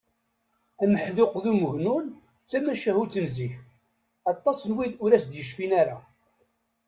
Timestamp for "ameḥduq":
0.83-1.31